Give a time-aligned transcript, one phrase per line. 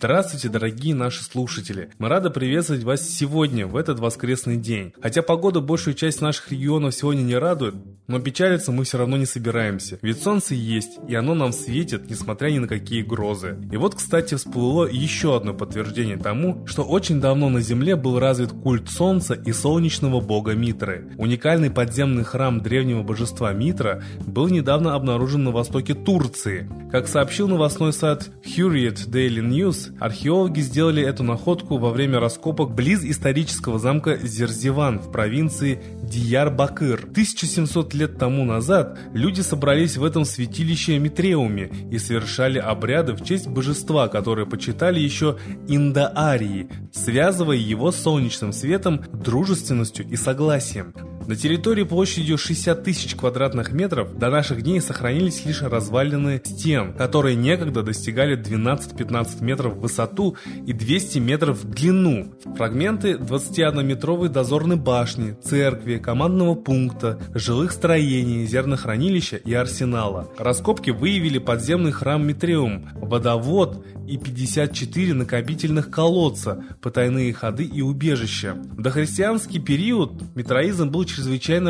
[0.00, 1.90] Здравствуйте, дорогие наши слушатели!
[1.98, 4.92] Мы рады приветствовать вас сегодня, в этот воскресный день.
[5.02, 7.74] Хотя погода большую часть наших регионов сегодня не радует,
[8.06, 9.98] но печалиться мы все равно не собираемся.
[10.00, 13.58] Ведь солнце есть, и оно нам светит, несмотря ни на какие грозы.
[13.72, 18.52] И вот, кстати, всплыло еще одно подтверждение тому, что очень давно на Земле был развит
[18.52, 21.10] культ солнца и солнечного бога Митры.
[21.18, 26.70] Уникальный подземный храм древнего божества Митра был недавно обнаружен на востоке Турции.
[26.92, 33.04] Как сообщил новостной сайт Hurriyet Daily News, Археологи сделали эту находку во время раскопок близ
[33.04, 37.04] исторического замка Зерзиван в провинции Дияр-Бакыр.
[37.10, 43.48] 1700 лет тому назад люди собрались в этом святилище Митреуме и совершали обряды в честь
[43.48, 45.38] божества, которое почитали еще
[45.68, 50.94] индоарии, связывая его с солнечным светом, дружественностью и согласием.
[51.28, 57.36] На территории площадью 60 тысяч квадратных метров до наших дней сохранились лишь развалины стен, которые
[57.36, 62.32] некогда достигали 12-15 метров в высоту и 200 метров в длину.
[62.56, 70.32] Фрагменты 21-метровой дозорной башни, церкви, командного пункта, жилых строений, зернохранилища и арсенала.
[70.38, 78.54] Раскопки выявили подземный храм Митреум, водовод и 54 накопительных колодца, потайные ходы и убежища.
[78.54, 81.17] В дохристианский период митроизм был чрезвычайно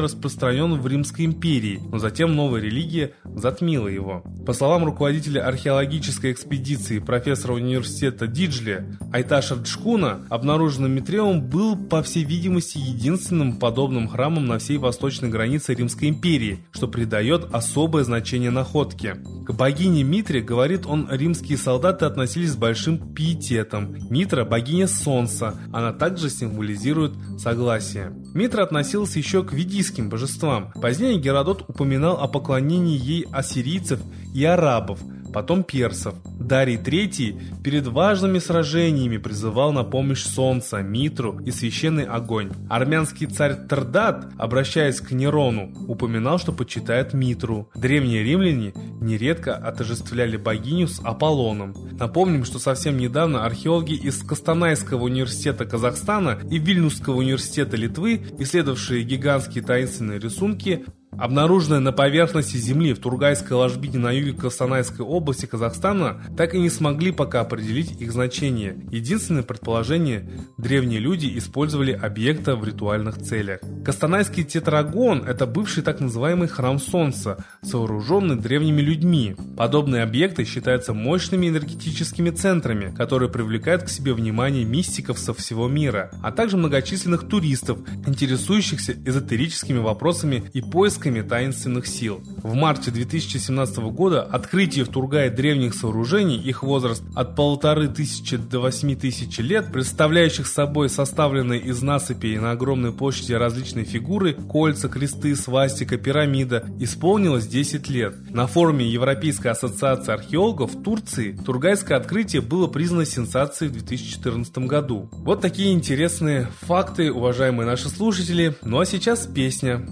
[0.01, 4.23] распространен в Римской империи, но затем новая религия затмила его.
[4.47, 12.25] По словам руководителя археологической экспедиции профессора университета Диджли Айташа Джкуна, обнаруженный Митреум был, по всей
[12.25, 19.17] видимости, единственным подобным храмом на всей восточной границе Римской империи, что придает особое значение находке.
[19.47, 23.97] К богине Митре, говорит он, римские солдаты относились с большим пиететом.
[24.11, 28.13] Митра– богиня солнца, она также символизирует согласие.
[28.35, 30.73] Митра относился еще к ведийским божествам.
[30.81, 34.01] Позднее Геродот упоминал о поклонении ей ассирийцев
[34.35, 35.01] и арабов–
[35.33, 36.15] потом персов.
[36.39, 42.51] Дарий III перед важными сражениями призывал на помощь солнца, Митру и священный огонь.
[42.69, 47.71] Армянский царь Тардат, обращаясь к Нерону, упоминал, что почитает Митру.
[47.75, 51.75] Древние римляне нередко отождествляли богиню с Аполлоном.
[51.99, 59.65] Напомним, что совсем недавно археологи из Костанайского университета Казахстана и Вильнюсского университета Литвы, исследовавшие гигантские
[59.65, 60.85] таинственные рисунки,
[61.19, 66.71] Обнаруженная на поверхности Земли в Тургайской ложбине на юге Костанайской области Казахстана, так и не
[66.71, 68.77] смогли пока определить их значение.
[68.93, 73.59] Единственное предположение– древние люди использовали объекта в ритуальных целях.
[73.85, 79.35] Костанайский тетрагон– это бывший так называемый храм Солнца, сооруженный древними людьми.
[79.57, 86.13] Подобные объекты считаются мощными энергетическими центрами, которые привлекают к себе внимание мистиков со всего мира,
[86.23, 92.21] а также многочисленных туристов, интересующихся эзотерическими вопросами и поисками поисками таинственных сил.
[92.43, 98.61] В марте 2017 года открытие в Тургае древних сооружений, их возраст от полторы тысячи до
[98.61, 105.35] восьми тысяч лет, представляющих собой составленные из насыпей на огромной площади различные фигуры, кольца, кресты,
[105.37, 108.15] свастика, пирамида, исполнилось 10 лет.
[108.31, 115.09] На форуме Европейской ассоциации археологов в Турции Тургайское открытие было признано сенсацией в 2014 году.
[115.13, 118.55] Вот такие интересные факты, уважаемые наши слушатели.
[118.63, 119.87] Ну а сейчас песня.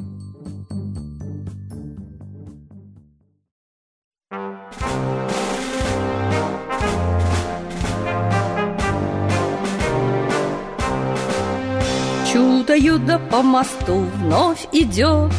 [12.66, 15.31] Чудо-юдо по мосту вновь идет.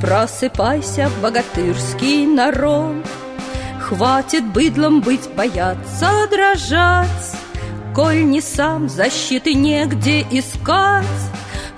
[0.00, 3.04] Просыпайся, богатырский народ.
[3.78, 7.36] Хватит быдлом быть, бояться, дрожать.
[7.94, 11.04] Коль не сам защиты негде искать.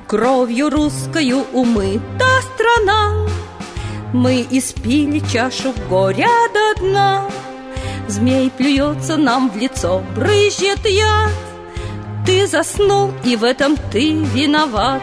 [0.06, 3.26] Кровью русскою умыта страна.
[4.12, 7.24] Мы испили чашу горя до дна.
[8.06, 11.51] Змей плюется нам в лицо, брызжет яд
[12.24, 15.02] ты заснул, и в этом ты виноват.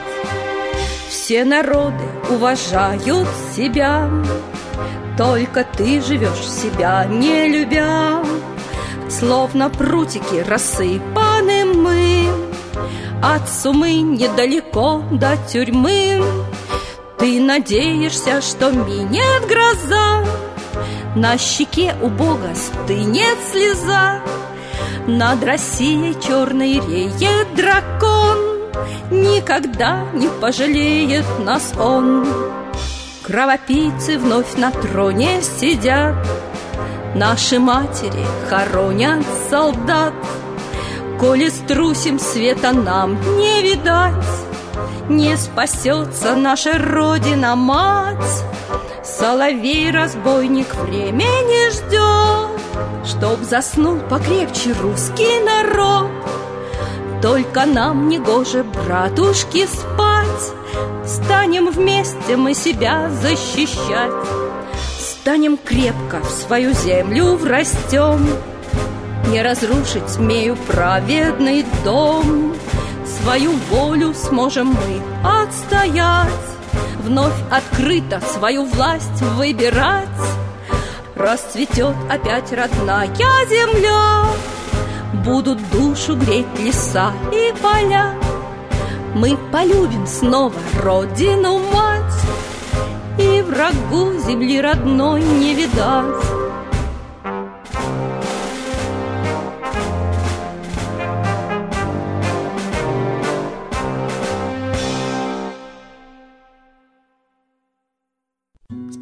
[1.09, 4.09] Все народы уважают себя
[5.17, 8.23] Только ты живешь себя, не любя.
[9.09, 12.27] Словно прутики рассыпаны мы
[13.21, 16.23] От сумы недалеко до тюрьмы.
[17.17, 20.23] Ты надеешься, что минет гроза
[21.15, 24.21] На щеке у Бога стынет слеза
[25.17, 28.37] над Россией черной реет дракон
[29.11, 32.27] Никогда не пожалеет нас он.
[33.23, 36.15] Кровопийцы вновь на троне сидят
[37.15, 40.13] Наши матери хоронят солдат.
[41.19, 44.13] Коли струсим света нам не видать
[45.09, 48.15] Не спасется наша Родина-мать.
[49.03, 52.48] Соловей-разбойник времени ждет,
[53.05, 56.09] Чтоб заснул покрепче русский народ.
[57.21, 60.53] Только нам не гоже, братушки, спать,
[61.05, 64.11] Станем вместе мы себя защищать.
[64.99, 68.25] Станем крепко в свою землю врастем,
[69.27, 72.55] Не разрушить смею праведный дом.
[73.21, 76.29] Свою волю сможем мы отстоять,
[77.03, 80.07] Вновь открыто свою власть выбирать.
[81.19, 83.07] Расцветет опять родная
[83.49, 84.23] земля,
[85.25, 88.13] Будут душу греть леса и поля.
[89.13, 92.13] Мы полюбим снова родину мать,
[93.17, 96.38] И врагу земли родной не видать.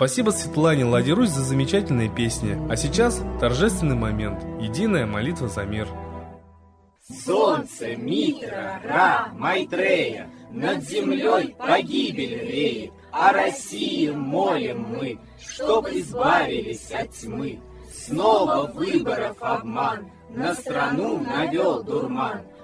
[0.08, 2.58] Спасибо Светлане Ладирусь за замечательные песни.
[2.72, 4.42] А сейчас торжественный момент.
[4.62, 5.86] Единая молитва за мир.
[7.26, 17.12] Солнце, Митра, Ра, Майтрея, Над землей погибель реет, О России молим мы, Чтоб избавились от
[17.12, 17.60] тьмы.
[17.94, 22.44] Снова выборов обман, На страну навел дурман.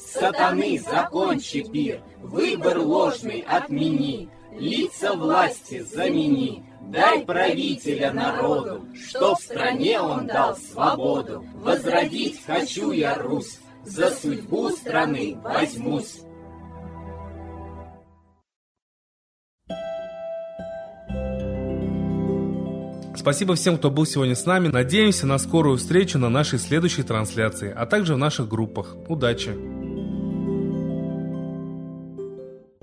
[0.00, 10.00] Сатаны, закончи пир, Выбор ложный отмени, Лица власти замени, Дай правителя народу, Что в стране
[10.00, 11.44] он дал свободу.
[11.54, 16.20] Возродить хочу я Русь, За судьбу страны возьмусь.
[23.20, 24.68] Спасибо всем, кто был сегодня с нами.
[24.68, 28.96] Надеемся на скорую встречу на нашей следующей трансляции, а также в наших группах.
[29.08, 29.69] Удачи!